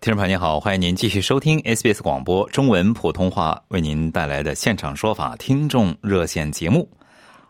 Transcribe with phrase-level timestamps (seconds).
[0.00, 6.88] 听众朋友您好，欢迎您继续收听 SBS 广播中文普通话为您带来的现场说法听众热线节目。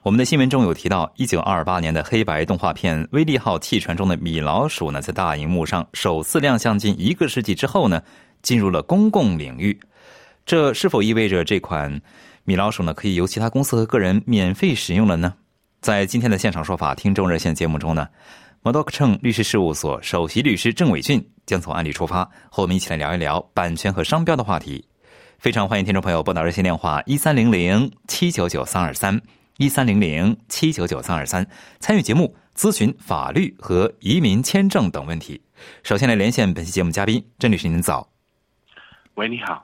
[0.03, 8.03] 我们的新闻中有提到，一九二八年的黑白动画片《威利号汽船》中的米老鼠呢，在大荧幕上首次亮相近一个世纪之后呢，
[8.43, 9.79] 进入了公共领域。
[10.45, 12.01] 这是否意味着这款
[12.43, 15.35] 米老鼠呢，可以由其他公司和个人免费使用了呢？
[15.81, 18.09] 在今天的现场说法听众热线节目中呢，
[18.63, 24.87] 摩多克称律师事务所首席律师郑伟俊将从案例出发，和我们一起来聊一聊版权和商标的话题。
[25.39, 29.19] 非常欢迎听众朋友拨打热线电话一三零零七九九三二三。
[29.57, 31.47] 一三零零七九九三二三，
[31.81, 35.41] 参与节目咨询法律和移民签证等问题。
[35.83, 38.09] 首先来连线本期节目嘉宾郑律师，您早。
[39.15, 39.63] 喂，你好。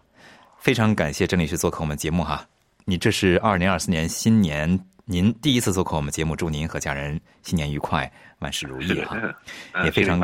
[0.59, 2.47] 非常感谢郑律师做客我们节目哈。
[2.85, 4.79] 你这是二零二四年新年
[5.09, 9.17] 您第一次做客我们节目，祝您和家人新年愉快，万事如意哈。
[9.85, 10.21] 也非常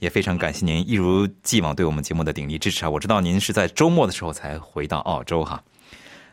[0.00, 2.90] 也非常感谢您一如既往对我们节目的鼎力支持啊！
[2.90, 5.62] 我知道您是在周末的时候才回到澳洲哈。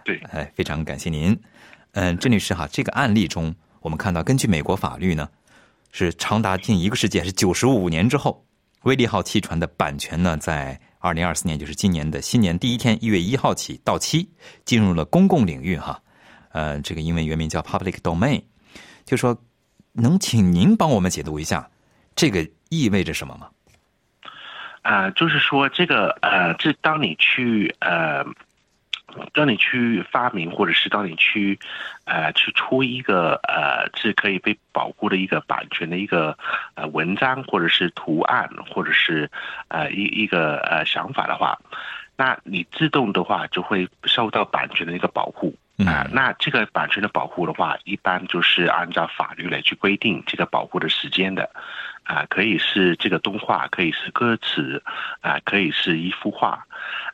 [0.04, 1.40] 对，哎，非常感谢您。
[1.92, 5.30] 嗯，郑律师哈，这个案例中，我们看到，根据美国法律呢，
[5.92, 8.44] 是长达近一个世纪，是九十五年之后，
[8.86, 14.28] 威利号汽船的版权呢，在二零二四年，就是今年的新年第一天一月一号起到期，
[14.66, 16.02] 进入了公共领域哈。
[16.54, 18.44] 呃，这个英文原名叫 Public Domain，
[19.06, 19.38] 就说
[19.92, 21.70] 能请您帮我们解读一下，
[22.16, 23.50] 这个意味着什么吗？
[24.82, 28.26] 啊，就是说这个呃，这当你去呃。
[29.32, 31.60] 当你去发明，或者是当你去，
[32.06, 36.36] 呃，去出一个呃是可以被保护的一个版权的一个
[36.74, 39.30] 呃文章，或者是图案，或者是
[39.68, 41.56] 呃一一个呃想法的话，
[42.18, 45.56] 那你自动的话就会受到版权的一个保护
[45.86, 46.08] 啊。
[46.12, 51.50] 那这个版权的保护的话，一般就是按照法律来去规定这个保护的时间的
[52.04, 54.82] 啊，可以是这个动画，可以是歌词
[55.22, 56.66] 啊，可以是一幅画。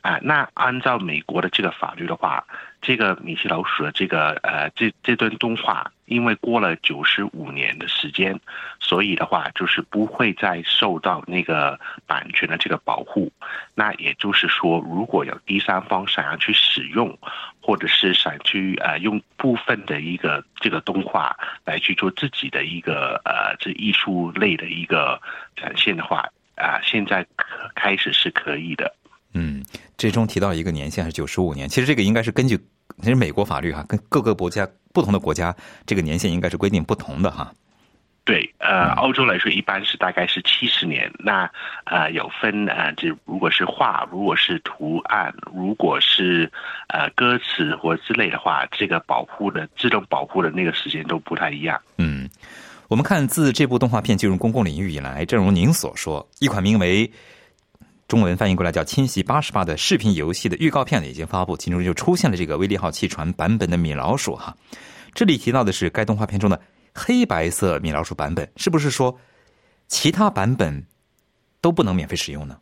[0.02, 2.46] 啊，那按照美国的这个法律的话，
[2.82, 8.40] 这个米奇老鼠的这个呃，这这段动画，因为过了九十五年的时间，
[8.80, 13.32] 所以的话就是不会再受到那个版权的这个保护。
[13.76, 17.18] 那也就是说，如果有第三方想要去使用，
[17.62, 21.36] 或者是想去呃用部分的一个这个动画
[21.66, 25.22] 来去做自己的一个呃这艺术类的一个
[25.56, 28.96] 展现的话，啊，现在可开始是可以的。
[29.34, 29.64] 嗯，
[29.96, 32.58] 这中提到一个年限是九十五年，其实这个应该是根据
[33.02, 37.54] 其实美国法律哈，跟各个国家不同的国家这个年限应该是规定不同的哈。
[38.26, 41.50] 对，呃，欧洲来说一般是大概是七十年，那
[41.86, 46.52] 呃有分呃，这如果是画，如果是图案，如果是
[46.90, 51.80] 呃歌词或之类的话，这个保护的自动保护的那个时间都不太一样。
[51.98, 52.30] 嗯，
[52.88, 57.12] 我们看自这部动画片进入公共领域以来，正如您所说，一款名为。
[58.10, 64.58] 中文翻译过来叫《侵袭八十八》的视频游戏的预告片已经发布，其中就出现了这个威利号汽船版本的米老鼠哈。
[65.14, 66.60] 这里提到的是该动画片中的
[66.96, 69.16] 黑白色米老鼠版本，是不是说
[69.88, 70.84] 其他版本
[71.62, 72.58] 都不能免费使用呢？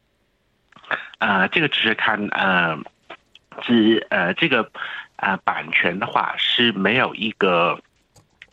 [1.19, 2.77] 啊，这个只是看呃，
[3.61, 4.69] 只呃这个
[5.15, 7.79] 啊版权的话是没有一个。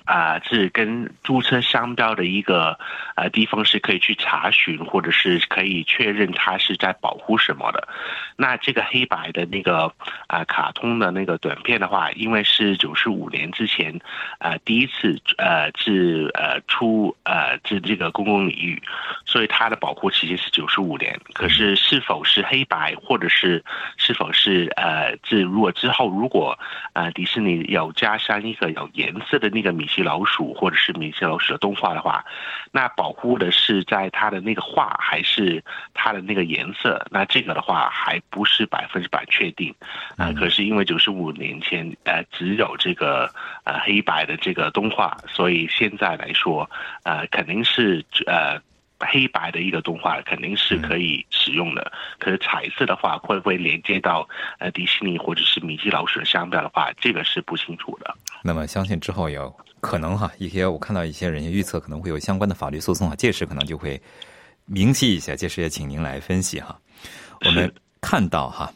[0.04, 2.78] 啊，是跟注册商标的一个
[3.16, 7.88] 呃地方是可以去查询，或者是可以确认它是在保护什么的。
[8.36, 9.90] 那这个黑白的那个
[10.26, 13.98] 啊卡通的那个短片的话，因为是九十五年之前
[14.38, 18.82] 啊第一次呃是呃出呃这这个公共领域，
[19.24, 21.18] 所以它的保护期间是九十五年。
[21.32, 23.64] 可是是否是黑白，或者是
[23.96, 26.58] 是否是呃这如果之后如果
[26.92, 29.88] 呃迪士尼有加上一个有颜色的那个米。
[29.94, 32.24] 米奇老鼠或者是米奇老鼠的动画的话，
[32.72, 35.62] 那保护的是在它的那个画还是
[35.92, 37.06] 它的那个颜色？
[37.12, 39.72] 那这个的话还不是百分之百确定
[40.16, 40.32] 啊。
[40.32, 43.32] 可是因为九十五年前呃只有这个
[43.62, 46.68] 呃黑白的这个动画，所以现在来说
[47.04, 48.60] 呃肯定是呃。
[49.00, 54.26] 黑白的一个动画肯定是可以使用的，可是彩色的话会不会连接到
[54.58, 58.14] 呃迪士尼或者是米奇老鼠的商标的话，这个是不清楚的。
[58.42, 59.54] 那么相信之后有
[59.84, 64.00] 可能哈，一些我看到一些人预测可能会有相关的法律诉讼啊，届时可能就会
[64.64, 66.80] 明晰一些，届时也请您来分析哈。
[67.44, 67.70] 我们
[68.00, 68.72] 看到哈，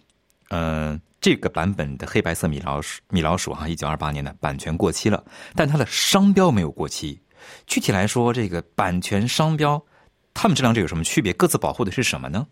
[0.50, 1.00] 嗯。
[1.20, 5.24] 这个版本的黑白色米老鼠，米老鼠哈，一九二八年的版权过期了，
[5.56, 7.20] 但它的商标没有过期。
[7.66, 9.84] 具体来说，这个版权商标，
[10.32, 11.32] 它们这两者有什么区别？
[11.32, 12.46] 各自保护的是什么呢？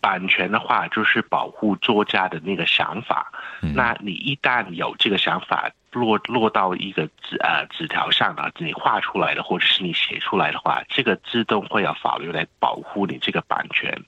[0.00, 3.30] 版权的话，就是保护作家的那个想法。
[3.60, 13.98] 那你一旦有这个想法落落到一个纸呃纸条上啊，你画出来的或者是你写出来的话，这个自动会有法律来保护你这个版权，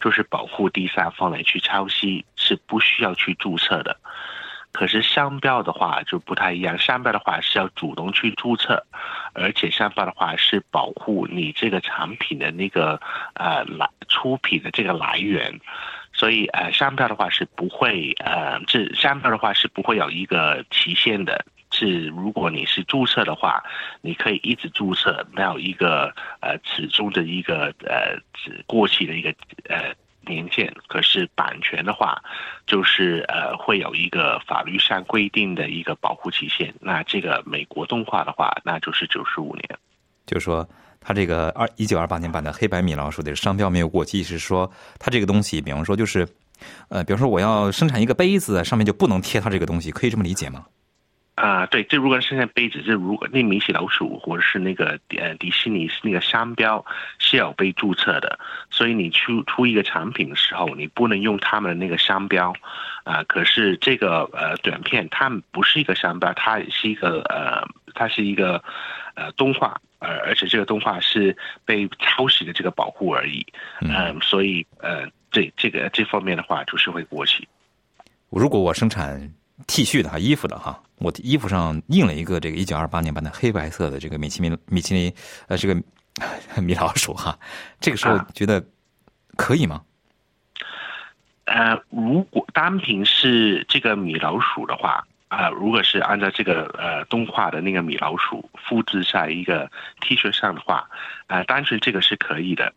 [0.00, 3.96] 就是保护第三方来去抄袭是不需要去注册的。
[4.70, 8.86] 可是商标的话就不太一样，商标的话是要主动去注册，
[9.34, 12.98] 而且商标的话是保护你这个产品的那个
[13.34, 15.60] 呃来出品的这个来源，
[16.22, 23.60] 所以呃商标的话是不会呃这商标的话是不会有一个期限的，是如果你是注册的话，
[24.02, 28.16] 你可以一直注册，没有一个呃始终的一个呃
[28.68, 29.34] 过期的一个
[29.68, 29.92] 呃。
[30.24, 32.22] 年限，可是版权的话，
[32.64, 36.72] 就是呃会有一个法律上规定的一个保护期限。
[36.78, 39.68] 那这个美国动画的话，那就是九十五年。
[40.24, 40.64] 就是说，
[41.02, 46.26] 它这个二一九二八年版的黑白米老鼠的商标没有过期，是说它这个东西，比方说就是，
[46.88, 50.64] 呃，比方说我要生产一个杯子，上面就不能贴它这个东西，可以这么理解吗？
[51.34, 56.84] 啊，对，这如果生产杯子，这如果那米奇老鼠或者是那个呃迪士尼是那个商标
[57.18, 58.38] 是要被注册的，
[58.70, 62.52] 所以你出出一个产品的时候，你不能用他们的那个商标，
[63.04, 68.62] 啊，可是这个呃短片它不是一个商标，它是一个呃它是一个
[69.14, 73.46] 呃动画，而而且这个动画是被抄袭的这个保护而已，
[73.80, 77.46] 嗯，所以呃这这个这方面的话就是会过期。
[78.30, 79.32] 如果我生产。
[79.68, 85.12] T 恤的哈，衣服的哈，我衣服上印了一个这个一九二八年版的黑白色的这个米其林米其林
[85.46, 85.80] 呃这个
[86.60, 87.38] 米老鼠哈，
[87.78, 88.64] 这个时候觉得
[89.36, 89.80] 可以吗？
[91.44, 95.06] 呃，如果单凭是这个米老鼠的话
[95.36, 99.70] 啊，如果是按照这个呃动画的那个米老鼠复制在一个
[100.00, 100.88] T 恤上的话，
[101.26, 102.72] 啊，单纯这个是可以的。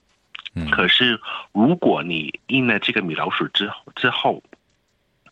[0.55, 0.69] 嗯。
[0.71, 1.19] 可是
[1.51, 4.41] 如果你印了这个米老鼠之后之后。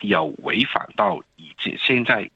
[0.01, 2.29] 有违反到已经现在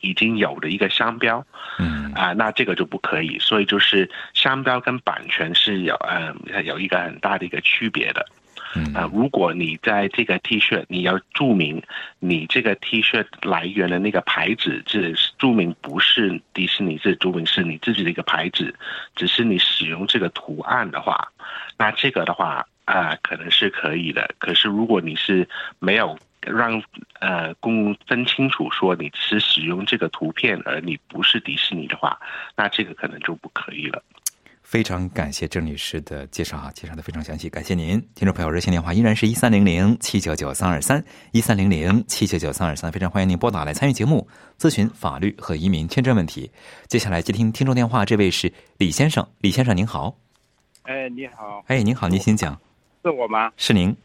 [0.00, 1.46] 已经有的一个商标，
[1.78, 3.38] 嗯啊，那这个就不可以。
[3.38, 6.34] 所以就是商标跟版权是有嗯
[6.64, 8.26] 有一个很大的一个区别的。
[8.74, 11.82] 嗯啊，如果你在这个 T 恤你要注明
[12.18, 18.74] 你这个 T 恤来源的那个牌子，是注明不是迪士尼，是注明是你自己的一个牌子，
[19.14, 21.28] 只是你使用这个图案的话，
[21.78, 24.34] 那这个的话啊可能是可以的。
[24.38, 25.48] 可是如果你是
[25.78, 26.18] 没有。
[26.46, 26.82] 让
[27.20, 32.20] 呃公分清楚，说你是使用这个图片，而你不是迪士尼的话，
[32.54, 34.02] 那这个可能就不可以了。
[34.74, 37.90] 非常感谢郑女士的介绍啊，介绍的非常详细，感谢您。
[38.16, 44.26] 听众朋友，热线电话依然是一三零零七九九三二三一三零零七九九三二三，非常欢迎您拨打来参与节目，
[44.58, 46.50] 咨询法律和移民签证问题。
[46.88, 50.16] 接下来接听听众电话，这位是李先生，李先生您好。
[50.82, 51.62] 哎，你好。
[51.68, 52.60] 哎，您好，您请讲。
[53.04, 53.52] 是我吗？
[53.56, 53.96] 是您。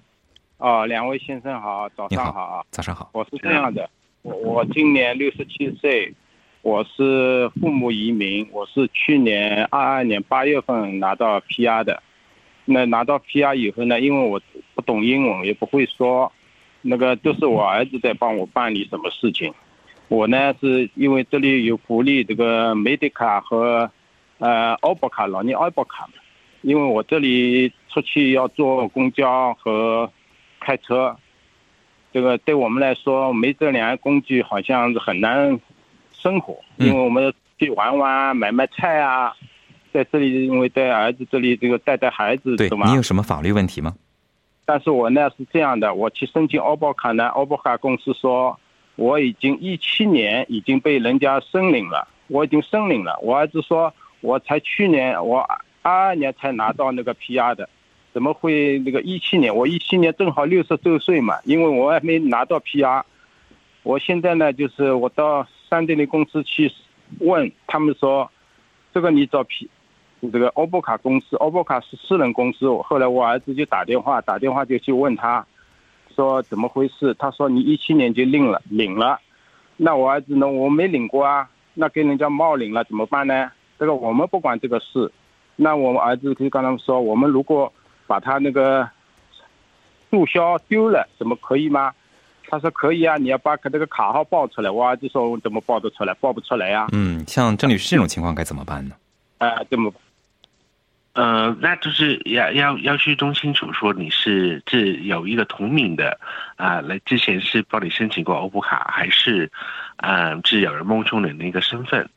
[0.60, 3.10] 哦，两位先生好，早上好，早上好。
[3.14, 3.90] 我是这样的，
[4.22, 6.14] 我我今年六十七岁，
[6.62, 12.04] 我是父母移民，我是去年二二年八月份拿到 PR 的。
[12.66, 14.42] 那拿到 PR 以后呢，因为我
[14.76, 16.32] 不懂英文，也不会说，
[16.82, 19.54] 那个都是我儿子在帮我办理什么事情。
[20.10, 23.90] 我呢是因为这里有福利，这个 Medica 和
[24.40, 26.10] 呃 o b 卡老年 o b 卡
[26.62, 30.12] 因为我这里出去要坐公交和
[30.60, 31.16] 开车，
[32.12, 35.58] 这个对我们来说没这两样工具，好像是很难
[36.20, 36.58] 生活。
[36.78, 39.34] 因为我们去玩玩、买买菜啊，
[39.94, 43.96] 在这里，因为在儿子这里这个带带孩子，对吗，你有什么法律问题吗？
[44.66, 48.60] 但是我呢是这样的，我去申请欧宝卡呢，欧宝卡公司说
[48.98, 53.18] 我已经一七年已经被人家申领了，我已经申领了。
[53.22, 55.40] 我儿子说我才去年，我
[55.82, 57.68] 二二年才拿到那个 PR 的。
[58.12, 59.56] 怎么会那个一七年？
[59.56, 63.04] 我一七年正好六十周岁嘛，因为我还没拿到 PR。
[63.84, 66.72] 我现在呢，就是我到三电力公司去
[67.20, 68.30] 问，他们说
[68.94, 69.70] 这个你找皮
[70.22, 72.68] 这个欧博卡公司，欧博卡是私人公司。
[72.84, 75.46] 后来我儿子就打电话，打电话就去问他，
[76.16, 77.14] 说怎么回事？
[77.20, 79.20] 他说你一七年就领了，领了。
[79.78, 80.48] 那我儿子呢？
[80.48, 83.52] 我没领过啊，那跟人家冒领了怎么办呢？
[83.78, 85.10] 这个我们不管这个事。
[85.56, 87.72] 那我们儿子就跟他们说，我们如果
[88.08, 88.90] 把他那个
[90.10, 91.94] 注销丢了，怎么可以吗？
[92.50, 94.70] 他说可以啊，你要把那个卡号报出来。
[94.70, 96.14] 我儿子说怎么报得出来？
[96.16, 96.88] 报不出来呀。
[96.92, 98.96] 嗯，像郑女士这种情况该怎么办呢？
[99.38, 99.94] 啊，怎么？
[101.14, 106.18] 呃，那就是要要要去弄清楚，说你是这有一个同名的
[106.56, 109.52] 啊，来之前是帮你申请过欧普卡，还是
[109.98, 112.08] 嗯是有人冒充你那个身份？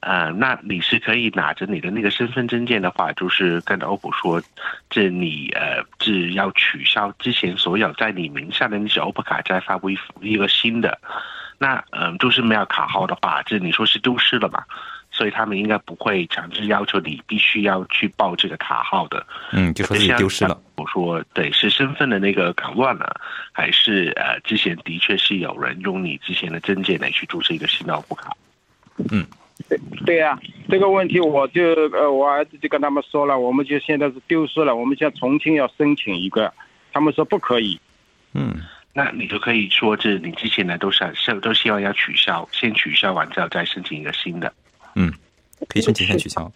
[0.00, 4.42] 呃，那你是可以拿着你的那个身份证件的话，就是跟欧普说，
[4.90, 10.98] 这你呃是要取消之前所有在你名下的那些欧普卡，再发布一一个新的。
[11.58, 14.64] 那嗯，就是没有卡号的话，这你说是丢失了嘛？
[15.12, 19.24] 所以他们应该不会强制要求你必须要去报这个卡号的。
[19.52, 20.60] 嗯，就说是丢失了。
[20.76, 23.14] 我说对，是身份的那个搞乱了，
[23.52, 28.34] 还是呃之前的确是有人用你之前的证件来去注册一个新的欧普卡？
[29.10, 29.24] 嗯。
[29.68, 30.38] 对对呀，
[30.68, 36.52] 这个问题我就呃，我儿子就跟他们说了，我们就现在是丢失了，我们现在重新要申请一个，
[36.92, 37.78] 他们说不可以。
[38.34, 44.52] 嗯，那你就可以说，这你之前的都是是都希望要取消，先取消完之后再申请一个新的。
[44.94, 45.12] 嗯，
[45.68, 46.50] 可以申请先取消。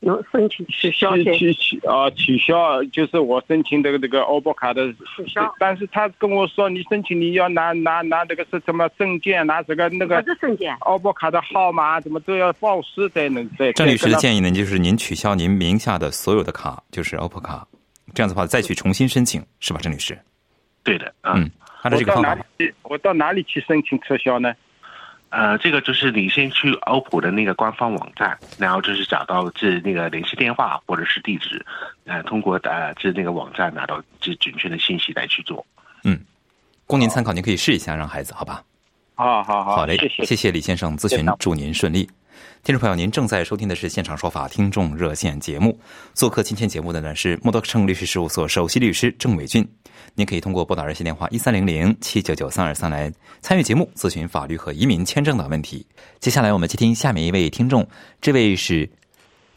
[0.00, 5.54] 有申请取消取取啊取消，就是我申请这个这个欧博卡的取消。
[5.58, 13.72] 但是他跟我说，你申请你要拿拿拿这个是什么证件，拿这个那个证件，欧博卡的号码，怎么都要报失才能对。
[13.74, 17.68] 郑律师的建议呢，就是您取消您名下的所有的卡，就是欧博卡，
[18.14, 20.18] 这样的话再去重新申请，是吧，郑律师？
[20.82, 21.50] 对的，嗯，
[21.82, 22.38] 按照这个方法。
[22.84, 24.54] 我到哪里去申请撤销呢？
[25.30, 31.64] 呃，这个就是你先去欧普的那个官方网站，然后就是找到这那个联系电话或者是地址，
[32.04, 35.64] 呃，通过呃这那个网站拿到这准确的信息来去做。
[36.04, 36.18] 嗯，
[36.86, 38.62] 供您参考，您可以试一下让孩子，好吧？
[39.14, 42.08] 好好好，好嘞，谢谢谢谢李先生咨询，祝您顺利。
[42.62, 45.78] 听众朋友，您正在收听的是《现场说法》听众热线节目，
[46.12, 49.66] 做客今天节目的呢是莫德胜律师事务所首席律师郑伟俊。
[50.14, 55.86] 您可以通过拨打热线电话一三零零七九九三二三来参与节目，咨询法律和移民签证等问题。
[56.18, 57.86] 接下来我们接听下面一位听众，
[58.20, 58.88] 这位是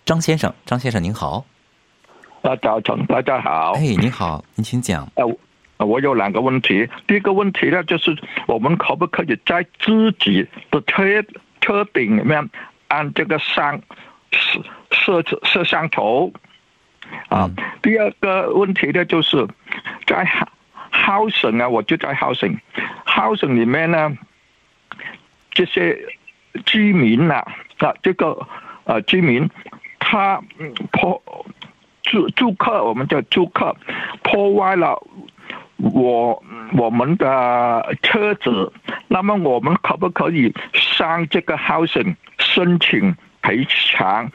[0.06, 1.46] 张先生，张先生您好。
[2.42, 3.72] 啊，早晨，大家好。
[3.74, 5.10] 哎，您好，您请讲。
[5.16, 5.26] 呃，
[5.86, 6.88] 我有两个问题。
[7.08, 8.16] 第一个问题呢，就是
[8.48, 11.04] 我们可不可以在自己的车
[11.62, 12.48] 车顶里面
[12.94, 13.82] 按这个上
[14.32, 16.32] 摄摄摄像头？
[17.28, 17.50] 啊，
[17.82, 19.46] 第二个问题呢，就是
[20.08, 20.26] 在
[20.92, 24.18] housing 啊，我就在 housing，housing 里面呢，
[25.52, 26.00] 这些
[26.66, 27.44] 居民呐，
[27.80, 28.48] 啊，这个
[28.86, 29.50] 呃居民，
[30.00, 30.42] 他
[30.92, 31.22] 破
[32.04, 33.76] 住住客，我们叫住客，
[34.24, 34.98] 破坏了
[35.78, 36.42] 我
[36.78, 38.72] 我们的车子，
[39.08, 42.16] 那么我们可不可以上这个 housing
[42.54, 44.32] 申请赔偿？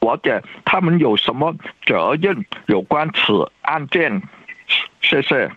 [0.00, 4.22] 或者他们有什么责任有关此案件？
[5.00, 5.50] 谢谢。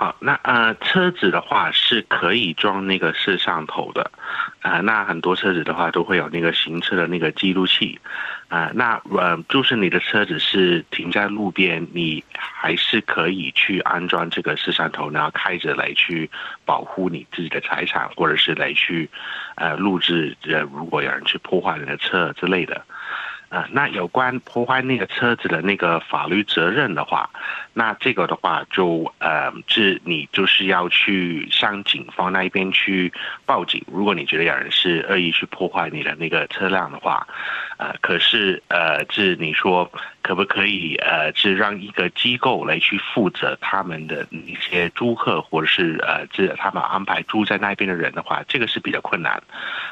[0.00, 4.08] 好，那呃，车子的话是可以装那个摄像头的，
[4.62, 7.98] 啊，那很多车子的话都会有那个行车的那个记录器，
[8.46, 16.30] 啊，那呃，就是你的车子是停在路边，你还是可以去安装这个摄像头，然后开着来去
[16.64, 19.10] 保护你自己的财产，或者是来去
[19.56, 22.80] 呃录制，呃，如果有人去破坏你的车之类的。
[23.48, 27.30] 啊，那有关破坏那个车子的那个法律责任的话，
[27.72, 33.10] 那这个的话就呃，是你就是要去向警方那一边去
[33.46, 33.82] 报警。
[33.90, 37.26] 如果你觉得有人是恶意去破坏你的那个车辆的话，
[37.78, 39.90] 呃，可是呃，是你说
[40.20, 49.42] 可不可以呃，是让一个机构来去负责他们的一些租客，或者是呃，这他们安排住在那边的人的话，这个是比较困难。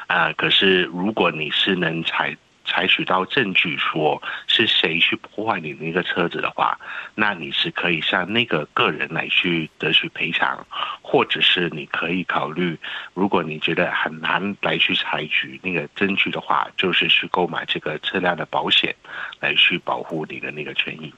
[0.05, 2.37] 啊，可是如果你是能采。
[2.67, 6.77] 采取到证据说是谁去破坏你那个车子的话，
[7.15, 10.67] 那你是可以向那个个人来去得取赔偿，
[11.01, 12.77] 或者是你可以考虑，
[13.13, 18.93] 如果你觉得很难来去采取那个证据的话，就是去购买这个车辆的保险，
[19.39, 21.13] 来去保护你的那个权益。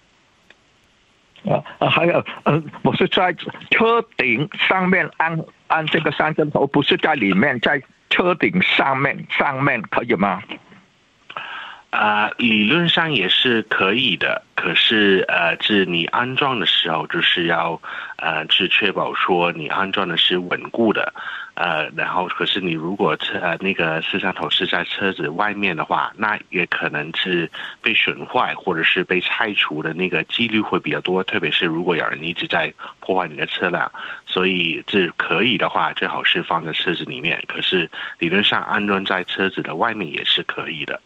[1.49, 3.33] 啊啊，还有，呃，我是在
[3.71, 10.43] 车顶上面安安这个三针头，不是在里面，在车顶上面上面可以吗？
[11.89, 17.81] 啊，理论上也是可以的，可是呃，是你安装的时候就是要
[18.17, 21.11] 呃，去确保说你安装的是稳固的，
[21.55, 27.49] 呃，然后可是你如果车呃那个摄像头是在车子外面的话，那也可能是
[27.81, 33.91] 被损坏或者是被拆除的那个几率会比较多，特别是如果有人一直在破坏你的车辆，
[34.27, 41.01] 所以这可以的话，最好是放在车子里面，可是理论上安装在车子的外面也是可以的。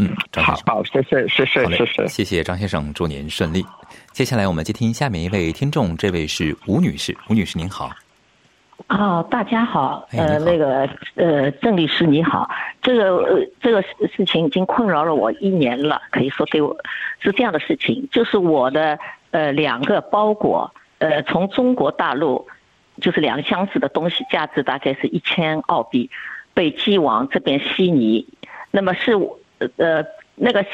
[0.00, 2.06] 嗯，张先生，好，谢谢，谢谢，谢谢。
[2.08, 3.62] 谢谢张先生，祝您顺利。
[4.12, 7.90] 接下来我们接听下面一位听众，这位是吴女士，吴女士您好。
[8.86, 12.48] 啊，大家好，呃，那个呃，郑律师你好，
[12.80, 16.74] 这个呃这个事事情已经困扰了我一年了，可以说给我
[17.18, 18.98] 是这样的事情，就是我的
[19.32, 22.48] 呃两个包裹，呃，从中国大陆
[23.02, 26.08] 就是两箱子的东西，价值大概是一千澳币，
[26.54, 28.26] 被寄往这边悉尼，
[28.70, 29.38] 那么是我
[29.76, 30.64] 呃那个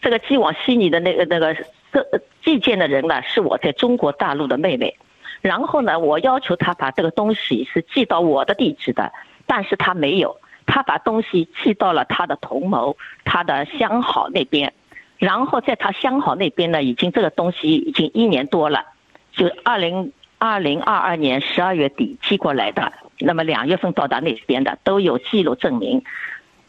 [0.00, 1.54] 这个寄往悉尼的那个那个
[1.92, 4.96] 这寄件的人呢，是我在中国大陆的妹妹。
[5.42, 9.10] 然后呢，我要求他把这个东西是寄到我的地址的，
[9.46, 14.72] 但是他没有，他把东西寄到了他的同谋，他的相好那边。
[15.16, 18.84] 然后在他相好那边呢，已经这个东西已经一年多了，
[19.32, 26.02] 就二零二零二二年十二月底寄过来的，那么两月份到达那边的都有记录证明，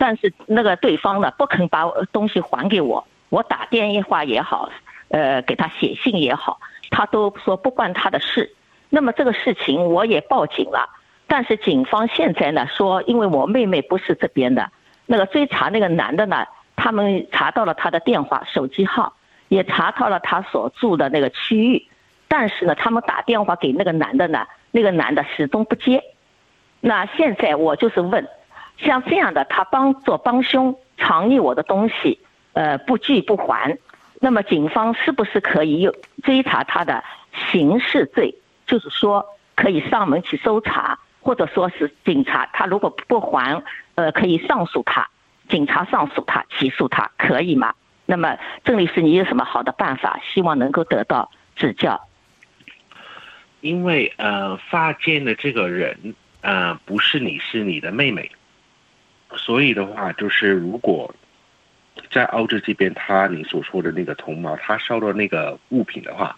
[0.02, 4.68] 但是那个对方呢不肯把东西还给我，我打电话也好，
[5.10, 8.52] 呃，给他写信也好，他都说不关他的事。
[8.90, 10.90] 那么这个事情我也报警了，
[11.28, 14.72] 但是警方现在呢说，因为我妹妹不是这边的，
[15.06, 19.14] 那个追查那个男的呢，他们查到了他的电话、手机号，
[19.50, 21.88] 也查到了他所住的那个区域，
[22.28, 26.04] 但是呢，他们打电话给那个男的呢，那个男的始终不接。
[26.80, 28.28] 那现在我就是问，
[28.84, 32.20] 像这样的，他帮做帮凶，藏匿我的东西，
[32.54, 33.78] 呃，不拒不还，
[34.20, 37.04] 那么警方是不是可以有追查他的
[37.52, 38.36] 刑事罪？
[38.66, 43.62] 就是说可以上门去搜查，或者说是警察他如果不还，
[43.96, 45.10] 呃，可以上诉他，
[45.50, 47.74] 警察上诉他，起诉他，可以吗？
[48.06, 50.20] 那么郑律师，你有什么好的办法？
[50.24, 52.02] 希望能够得到指教。
[53.62, 58.32] 因为呃，发件的这个人呃不是你，是你的妹妹，
[59.36, 61.14] 所以的话就是如果
[62.12, 66.36] 在澳洲这边，他你所说的那个同胞，他收到那个物品的话，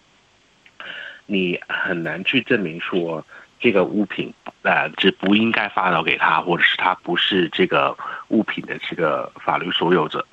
[1.25, 3.25] 你很难去证明说
[3.59, 7.95] 这个物品呃这不应该发到给他，或者是他不是这个
[8.29, 10.25] 物品的这个法律所有者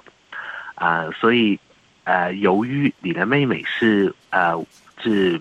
[0.75, 1.59] 啊、所以
[2.05, 4.55] 呃，由于你的妹妹是呃
[5.03, 5.39] 是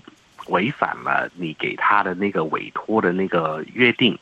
[0.47, 4.19] 违反了你给他的那个委托的那个约定，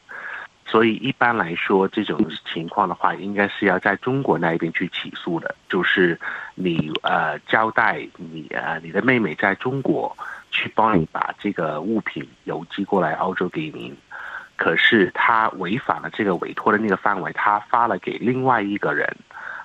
[0.68, 2.20] 所以一般来说，这种
[2.54, 6.20] 情况的话，应该是要在中国那边去起诉的，就是
[6.56, 10.16] 你呃交代你呃你的妹妹在中国
[10.52, 13.96] 去帮你把这个物品邮寄过来澳洲给您，
[14.58, 19.08] 可是他违反了这个委托的那个范围，他发了给另外一个人，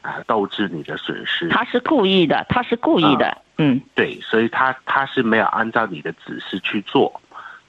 [0.03, 1.49] 啊、导致你的损失。
[1.49, 3.81] 他是故意的，他是故意的，嗯。
[3.95, 7.21] 对，所以他他是没有按照你的指示去做，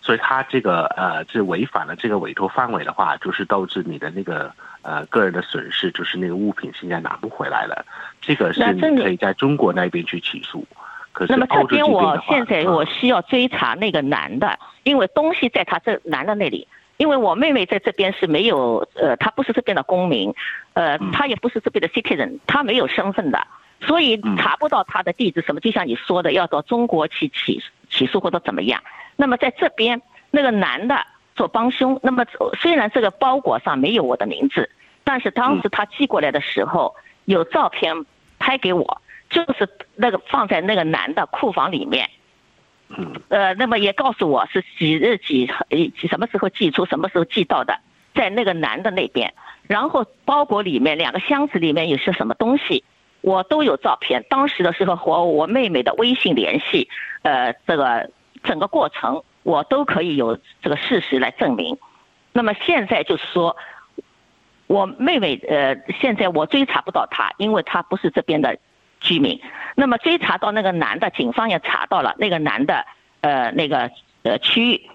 [0.04, 7.86] 所以他这个呃，这违反了这个委托范围的话，就是导致你的那个呃个人的损失，就是那个物品现在拿不回来了。
[8.22, 10.68] 这个是你可以在中国那边去起诉，
[11.14, 16.68] 可是那么这这边我现在我嗯需要追查那个男的，因为东西在他这男的那里。
[16.98, 20.32] 因为我妹妹在这边是没有，呃，她不是这边的公民，
[20.74, 23.48] 呃，嗯她也不是这边的 citizen，她没有身份的，
[23.82, 25.60] 所以嗯查不到她的地址什么。
[25.60, 28.80] 就像你说的，要到中国去起起诉或者怎么样。
[29.16, 32.26] 那么在这边那个男的做帮凶，那么
[32.60, 34.70] 虽然这个包裹上没有我的名字，
[35.04, 36.96] 但是当时他寄过来的时候
[37.26, 38.06] 有照片
[38.40, 42.10] 拍给我，就是那个放在那个男的库房里面。
[43.30, 45.50] 呃，那么也告诉我是几日几
[46.08, 47.80] 什么时候寄出，什么时候寄到的，
[48.14, 49.34] 在那个男的那边。
[49.66, 52.84] 然后包裹里面两个箱子里面有些什么东西，
[53.22, 54.24] 我都有照片。
[54.30, 56.88] 当时的时候和我妹妹的微信联系，
[57.24, 58.12] 呃，这个
[58.44, 61.78] 整个过程我都可以有这个事实来证明。
[62.32, 63.56] 那么现在就是说，
[64.68, 68.58] 我妹妹呃，现在我追查不到她，因为她不是这边的
[69.00, 69.40] 居民。
[69.76, 72.86] 那么追查到那个男的，警方也查到了那个男的
[73.22, 73.92] 呃那个
[74.24, 74.90] 呃区域。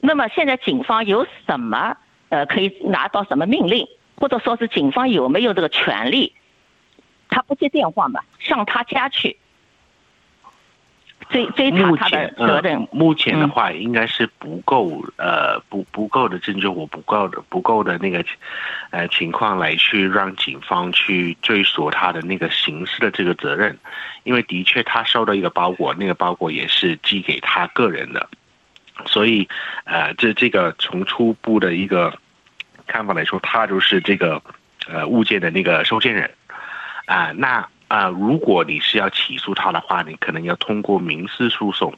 [0.00, 1.96] 那么现在警方有什么
[2.28, 3.86] 呃可以拿到什么命令，
[4.16, 6.34] 或者说是警方有没有这个权利？
[7.28, 9.38] 他不接电话嘛，上他家去
[11.28, 12.88] 追追查目他的前责任呃。
[12.92, 18.24] 目前的嗯话，应该是不够呃不不够的证据我不够的不够的那个
[18.90, 23.78] 呃情况来去让警方去追索他的那个刑事的这个责任，
[24.24, 28.28] 因为的确他收到一个包裹，那个包裹也是寄给他个人的，
[29.06, 29.48] 所以
[29.84, 32.18] 呃这这个从初步的一个
[32.86, 34.42] 看法来说，他就是这个
[34.88, 36.30] 呃物件的那个收件人。
[37.06, 41.92] 啊、那啊、如果你是要起诉他的话，你可能要通过民事诉讼，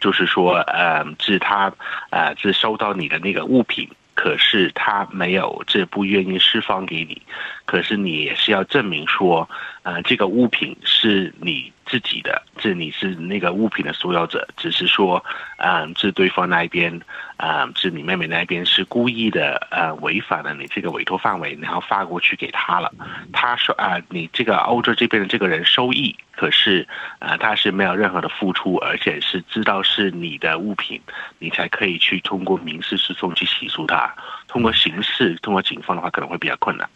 [0.00, 1.72] 就是说，呃，是他
[2.10, 7.20] 呃是收到你的那个物品，可是他没有这不愿意释放给你，
[7.66, 9.50] 可是你也是要证明说，
[9.82, 15.24] 呃，这个物品是你自己的，这你是那个物品的所有者，只是说，
[15.58, 17.00] 嗯，这对方那一边，
[17.36, 22.92] 嗯，是你妹妹那边是故意的，呃，违反了你这个委托范围，然后发过去给他了，
[23.32, 26.86] 他说啊，你这个欧洲这边的这个人收益，可是，
[27.18, 31.00] 呃，他是没有任何的付出，而且是知道是你的物品，
[31.38, 34.14] 你才可以去通过民事诉讼去起诉他，
[34.48, 36.88] 通过刑事，通过警方的话可能会比较困难。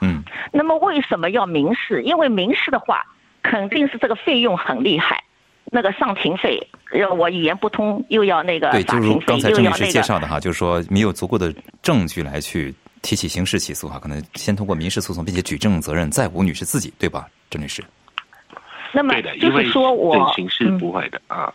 [0.00, 2.02] 嗯，那么为什么要民事？
[2.02, 3.04] 因为民事的话，
[3.42, 5.22] 肯定是这个费用很厉害，
[5.66, 9.86] 那个上庭费，让我语言不通，又要那个对，就是刚才郑律师又要那个。
[9.86, 17.26] 介绍的哈，就是说没有足够的证据来去提起刑事起诉哈，可能先通过民事诉讼，并且举证责任在吴女士自己，对吧？
[17.48, 17.82] 郑律师，
[18.92, 21.52] 那么就是说我对刑事嗯不会的啊。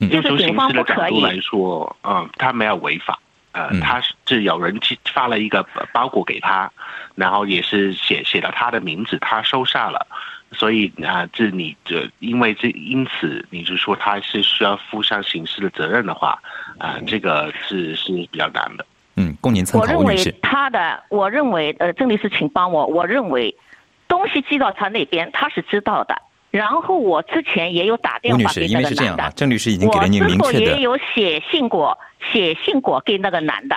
[0.00, 3.18] 嗯就是警方的不可以角度来说，嗯，他没有违法，
[3.54, 6.70] 呃，嗯他是有人去发了一个包裹给他，
[7.14, 10.06] 然后也是写写了他的名字，他收下了，
[10.52, 16.38] 所以啊、这你这因为这因此你就说他是需要负上刑事的责任的话，
[16.78, 18.84] 啊、这个是是比较难的。
[19.16, 20.34] 嗯，供您参考，我认为。
[20.42, 22.84] 他的，我认为呃，郑律师，请帮我。
[22.86, 23.54] 我认为
[24.08, 26.20] 东西寄到他那边，他是知道的。
[26.54, 31.98] 然后我之前也有打电话给因那个男的为是这样啊，，郑律师已经给了您明确的也有写信过，
[32.30, 33.76] 写信过给那个男的。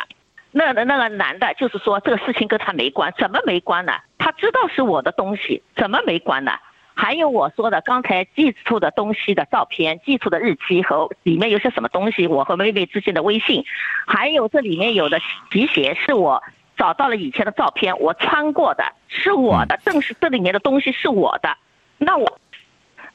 [0.51, 3.93] 那那个男的，就是说这个事情跟他没关，怎么没关呢？
[4.19, 6.51] 他知道是我的东西，怎么没关呢？
[6.93, 13.65] 还有我说的刚才寄出的东西的照片、寄出的日期和里面有些什么东西，我和妹妹之间的微信，
[14.05, 16.43] 还有这里面有的皮鞋是我
[16.77, 21.57] 找到了以前的照片，我穿过的是我的，正是这里面的东西是我的，
[21.97, 22.39] 那我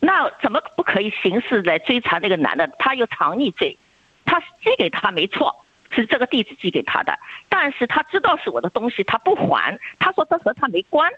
[0.05, 2.69] 那怎么不可以刑事来追查那个男的？
[2.77, 3.79] 他有藏匿罪，
[4.25, 7.17] 他寄给他没错，是这个地址寄给他的，
[7.49, 11.09] 但是他知道是我的东西，他不还，他说这和他没关。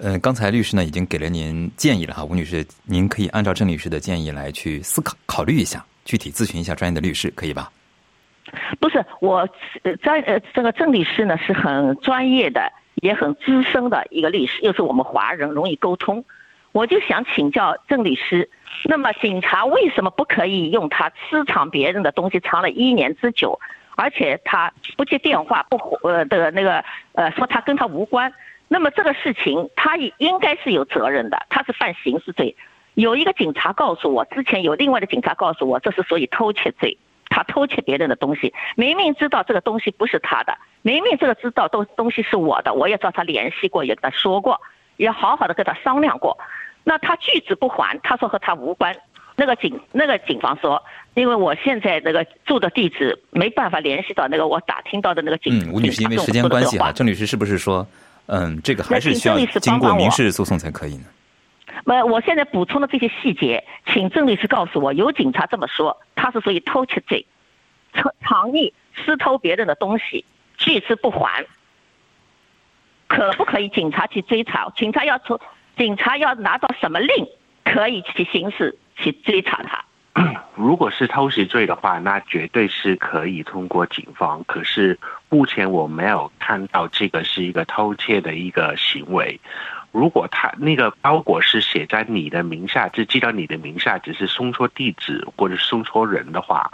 [0.00, 7.70] 呃，刚才律师呢已经给了您建议了哈，吴女士，您可以按照郑律师的建议来去思考考虑一下，具体咨询一下专业的律师，可以吧？
[8.80, 9.48] 不是我，
[9.84, 16.24] 呃，专呃这个郑律师呢是很专业的，也很资深的一个律师，又是我们华人容易沟通。
[16.76, 18.50] 我就想请教郑律师，
[18.84, 23.58] 那么警察为什么不可以用他私藏别人的东西藏了一年之久，
[23.96, 26.84] 而且他不接电话不呃的那个
[27.14, 28.30] 呃说他跟他无关？
[28.68, 32.54] 那么这个事情他也应该是有责任的，他是犯刑事罪。
[32.92, 36.98] 有一个警察告诉我，之前有另外的警察告诉我，这是属于偷窃罪。
[37.30, 44.60] 他偷窃别人的东西，明明知道这个东西不是他的，明明这个知道东东西是我的，我也找他联系过，也跟他说过，
[44.98, 46.36] 也好好的跟他商量过。
[46.88, 48.96] 那他拒之不还，他说和他无关。
[49.34, 50.80] 那个警那个警方说，
[51.14, 55.52] 因为我现在那个住的地址没办法联系到那个我打听到的那个警。
[55.58, 57.84] 嗯，吴女士，因为时间关系哈，郑律师是不是说，
[58.26, 61.04] 嗯，这个还是需要经过民事诉讼才可以呢？
[61.86, 67.26] 呃，我现在补充的这些细节，请郑律师告诉我，有警察这么说，他是属于偷窃罪，
[67.92, 70.24] 藏藏匿、私偷别人的东西，
[70.56, 71.44] 拒之不还，
[73.06, 74.70] 可不可以警察去追查？
[74.76, 75.38] 警察要从
[75.76, 77.26] 警察要拿到什么令，
[77.64, 79.84] 可以去行事去追查他？
[80.56, 84.42] 如果是偷袭罪的话，那绝对是可以通过警方。
[84.44, 89.38] 可是目前我没有看到这个是一个偷窃的一个行为。
[89.96, 96.70] 如果他那个包裹是写在你的名下，就寄到你的名下，只是送错地址或者送错人的话，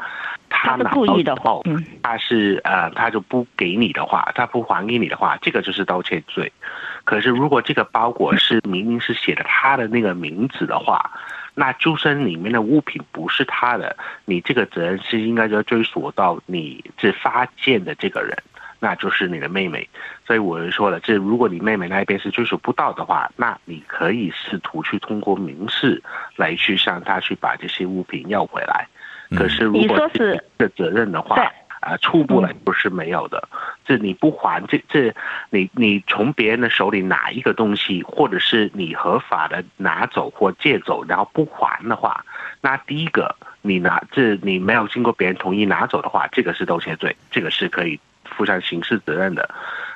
[0.49, 6.53] 他拿到之后，嗯他是呃，他就不给你的话，他不还给你的话，这个就是盗窃罪。
[7.05, 11.13] 可是如果这个包裹是明明是写的他的那个名字的话，
[11.55, 18.37] 那就算里面的物品不是他的，你这个责任是应该要追溯到你这发件的这个人，
[18.83, 19.89] 那就是你的妹妹。
[20.27, 26.03] 所以我就说了，这如果你妹妹那边是追溯不到的话，那你可以试图去通过民事
[26.35, 28.89] 来去向他去把这些物品要回来。
[29.37, 31.41] 可是如果说是的责任的话，
[31.81, 33.49] 啊，初步来说是没有的。
[33.85, 35.15] 这你不还，这这
[35.51, 42.25] 你你从别人的手里拿一个东西，或者是你合法的拿走或借走，然后不还的话，
[42.61, 47.99] 那第一个你拿这你没有经过别人同意拿走的话，这个是盗窃罪，这个是可以
[48.33, 49.49] 负上刑事责任的。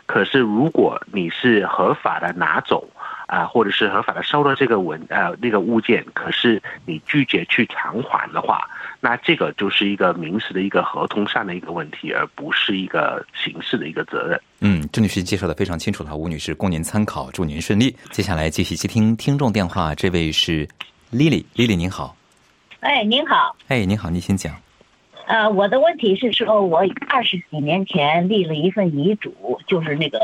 [0.07, 2.89] 可是如果你是合法的拿走。
[3.27, 8.61] 啊，或者是合法的收到这个文呃那个物件，可是你拒绝去偿还的话，
[9.01, 14.41] 那这个就是一个民事的一个合同上的一个问题，而不是一个刑事的一个责任。
[14.61, 17.97] 嗯，郑女士介绍的非常清楚了，吴女士供您参考，祝您顺利。
[18.13, 20.65] 接下来继续接听听众电话，这位是
[21.13, 22.17] Lily，Lily 您好，
[22.79, 24.66] 哎，您好，哎，您好，您先讲。
[25.27, 30.19] 呃，我的问题是说，我二十几年前立了一份遗嘱，就是那个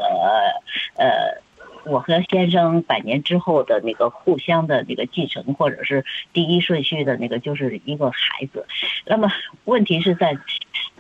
[0.97, 1.43] 呃，
[1.85, 8.67] 我和先生百年之后的那个互相的那个继承，或者是第一顺序的那个，就是一个孩子。
[9.07, 9.31] 那么
[9.65, 10.39] 问题是在。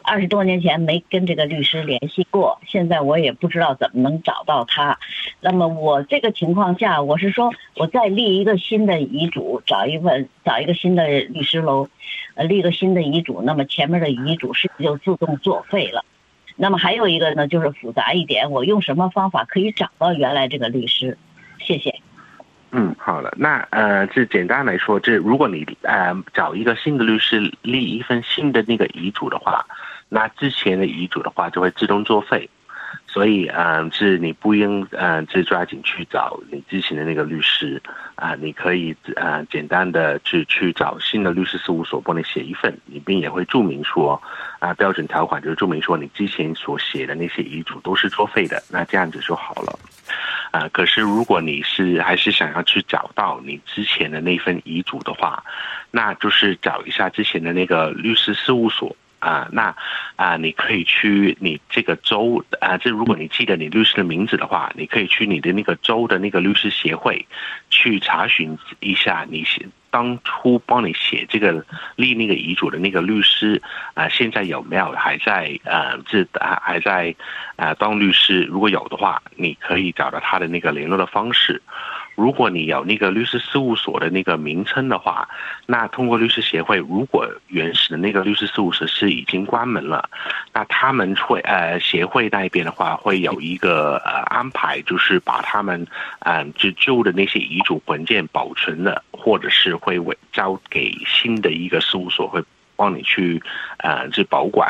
[0.04, 4.98] 二十多年前没跟这个律师联系过，现在我也不知道怎么能找到他。
[5.40, 11.88] 那么我这个情况下，我是说我再立一个新的遗嘱，找一份找一个新的律师楼，
[12.34, 13.42] 呃，立个新的遗嘱。
[13.42, 16.04] 那么前面的遗嘱是不是就自动作废了？
[16.56, 21.16] 那么还有一个呢，就是复杂一点，我用什么方法可以找到原来这个律师？
[21.58, 21.94] 谢谢。
[22.72, 29.64] 嗯，好了，那呃，这简单来说，这如果你呃找一个新的律师立一份新的那个遗嘱的话。
[30.14, 32.46] 那之前的遗嘱的话就会自动作废，
[33.06, 37.80] 所以嗯，是你不应嗯，是抓紧去找你之前的那个律师
[38.14, 44.20] 啊，你可以呃简单的去去找新的律师事务所帮你写一份，里面也会注明说
[44.58, 49.78] 啊标准条款就是注明说你之前所写的那些遗嘱都是作废的，那这样子就好了
[50.50, 50.68] 啊。
[50.74, 55.42] 可是如果你是还是想要去找到你之前的那份遗嘱的话，
[55.90, 58.94] 那就是找一下之前的那个律师事务所。
[59.22, 59.72] 啊，那
[60.16, 67.24] 啊，你可以去你这个州啊，这如果你记得你律师的名字的话，你可以去你的那个州的那个律师协会
[67.70, 73.62] 去查询一下，你写当初帮你写这个立那个遗嘱的那个律师
[73.94, 77.14] 啊，现在有没有还在呃这还还在
[77.54, 78.42] 啊当律师？
[78.42, 81.62] 如果有的话，你可以找到他的那个联络的方式。
[82.14, 85.28] 如果你有那个律师事务所的那个名称的话，
[85.66, 90.08] 那通过律师协会，如果原始的那个律师事务所是已经关门了，
[90.52, 95.86] 那他们会呃协会那边的话会有一个呃安排，就是把他们
[96.20, 102.42] 嗯就旧的那些遗嘱文件保存了，或者是会委交给新的一个事务所会。
[102.82, 103.40] 帮你去，
[103.76, 104.68] 呃，去保管，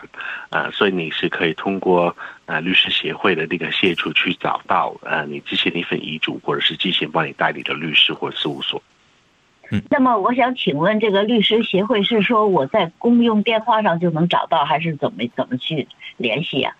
[0.51, 8.83] 呃，所以你是可以通过呃律师协会的那个协助去找到呃你之前那份遗嘱，或者是之前帮你代理的律师或事务所。
[9.71, 16.77] 嗯，那么我想请问，这个律师协会是说我在公用电话上就能找到，还是怎么怎么去联系呀？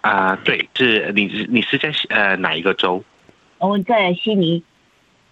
[0.00, 3.04] 啊，对，这你你是在呃哪一个州？
[3.58, 4.64] 我在悉尼。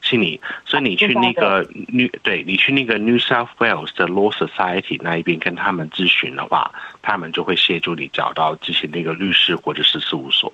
[0.02, 10.52] 悉尼，所以你去那个 New，对你去那个 New South Wales 的 Law Society 那一边跟他们咨询的话，他们就会协助你找到之前那个律师或者是事务所。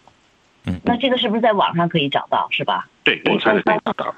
[0.64, 2.46] 嗯，那这个是不是在网上可以找到？
[2.50, 2.86] 是吧？
[3.02, 4.14] 对，网上可以找到。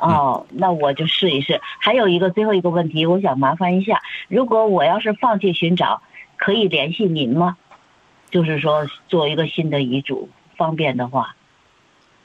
[0.00, 1.60] 哦，那我就试一试。
[1.78, 6.02] 还有一个最后一个问题，我想麻烦一下，如果我要是放弃寻找，
[6.36, 7.56] 可以联系您吗？
[8.30, 11.36] 就是说做一个新的遗嘱，方便的话。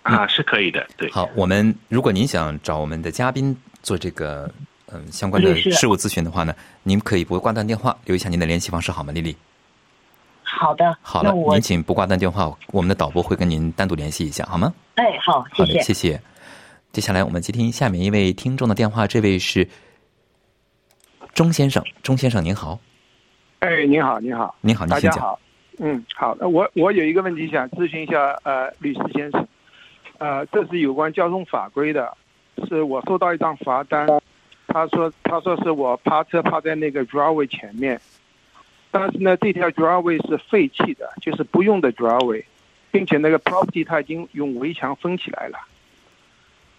[0.05, 1.09] 啊，是可以的，对。
[1.11, 4.47] 好，我们如果您想找我们的嘉宾做这个
[4.93, 9.35] 嗯相关的事务咨询的话呢，您可以不挂断电话，留一下您的联系方式，好吗，丽丽？
[10.43, 10.95] 好的。
[11.01, 14.71] 好的，您请不挂断电话，我们的导播会跟您单独联系一下，好吗？
[14.93, 16.21] 哎，好，谢谢，谢谢。
[16.91, 19.67] 接下来我们接听下面一位听众的电话，这位是
[21.33, 22.79] 钟先生，钟先生您好。
[23.59, 25.39] 哎，您好，您好，您好，大家好。
[25.79, 29.47] 嗯，好，我我有一个问题想咨询一下呃律师先生。
[30.17, 32.15] 呃，这是有关交通法规的，
[32.67, 34.07] 是我收到一张罚单，
[34.67, 37.99] 他说他说是我趴车趴在那个 driveway 前面，
[38.91, 42.43] 但是呢，这条 driveway 是废弃的，就是不用的 driveway，
[42.91, 45.57] 并且那个 property 他已经用围墙封起来了。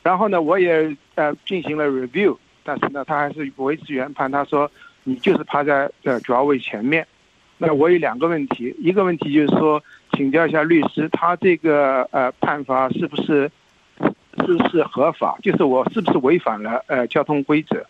[0.02, 4.70] 然后呢，我也呃进行了 review，但是呢，他还是维持原判，他说
[5.04, 7.06] 你就是趴在呃 driveway 前面。
[7.58, 9.82] 那我有两个问题，一个问题就是说。
[10.16, 13.50] 请教一下律师，他这个呃判罚是不是
[14.38, 15.36] 是不是合法？
[15.42, 17.84] 就是我是不是违反了呃交通规则？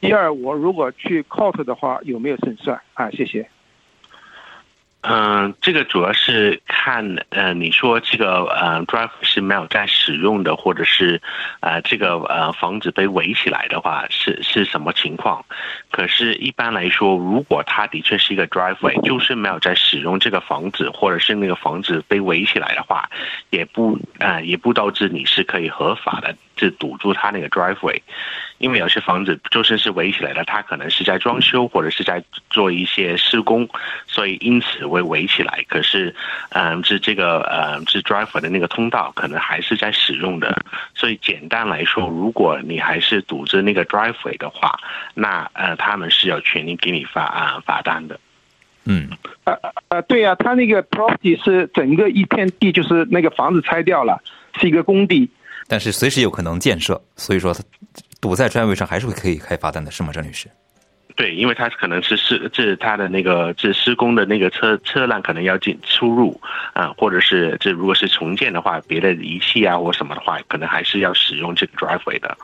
[0.00, 2.80] 第二，我如果去 court 的话，有没有胜算？
[2.94, 3.46] 啊，谢谢。
[5.02, 11.20] 嗯，这个主要是看，呃，你说这个呃，drive 是没有在使用的，或者是，
[11.60, 15.42] 呃，这个呃房子被围起来的话，是是什么情况？
[15.90, 23.08] 可是，一般来说，如果它的确是一个 driveway，就是没有在使用这个房子，或者是那个房子被围起来的话，
[23.48, 26.36] 也不呃，也不导致你是可以合法的。
[26.60, 27.98] 是堵住他那个 driveway，
[28.58, 33.66] 因为有些房子就算是围起来的，他可能是在装修或者是在做一些施工，
[34.06, 35.64] 所以因此会围起来。
[35.68, 36.14] 可是，
[36.50, 40.54] 嗯，是这个呃，是 driveway 的那个通道可能还是在使用的。
[40.94, 44.78] 所以简单来说，如果你还是堵着那个 driveway 的话，
[45.14, 48.20] 那呃，他们是有权利给你发啊罚单的。
[48.84, 49.08] 嗯，
[49.44, 49.54] 呃
[49.88, 54.22] 呃，对呀，他那个 property 是整个一片地，就是那个房子拆掉了，
[54.58, 55.30] 是一个工地。
[55.70, 57.62] 但是随时有可能建设，所以说它
[58.20, 60.48] 堵在专位上还是会可以开发单的，是吗，郑律师？
[61.14, 66.40] 对，因为它可能是施这它的那个这施工的那个车车辆可能要进出入
[66.72, 72.36] 啊，或者是这如果是重建的话，别的仪器啊或什么的话，可能还是要使用这个 driveway 的。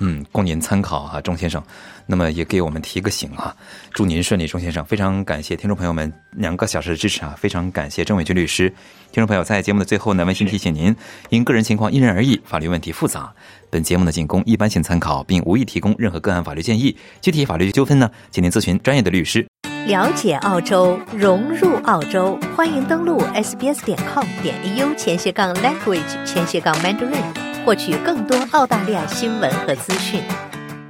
[0.00, 1.62] 嗯，供您参考哈，钟先生。
[2.06, 3.54] 那么也给我们提个醒啊，
[3.92, 4.84] 祝您顺利，钟先生。
[4.84, 8.68] 非常感谢听众朋友们两个小时的支持啊，非常感谢郑伟军律师。
[9.12, 10.94] 听众朋友，在节目的最后呢，温馨提醒您，
[11.28, 13.32] 因个人情况因人而异，法律问题复杂，
[13.70, 16.96] 本节目的仅供一般性参考，并无意提供任何个案法律建议。
[17.20, 19.46] 具体法律纠纷呢，请您咨询专业的律师。
[19.86, 30.20] 了解澳洲，融入澳洲，欢迎登录 sbs 点 com 点 eu 前斜杠 language 前斜杠 mandarin，获取更多澳大利亚新闻和资讯。